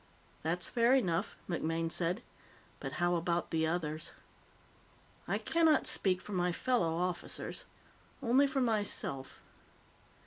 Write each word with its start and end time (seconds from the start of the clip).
"That's 0.41 0.65
fair 0.67 0.95
enough," 0.95 1.35
MacMaine 1.47 1.91
said. 1.91 2.23
"But 2.79 2.93
how 2.93 3.15
about 3.17 3.51
the 3.51 3.67
others?" 3.67 4.13
"I 5.27 5.37
cannot 5.37 5.85
speak 5.85 6.21
for 6.21 6.31
my 6.33 6.51
fellow 6.51 6.95
officers 6.95 7.65
only 8.19 8.47
for 8.47 8.61
myself." 8.61 9.43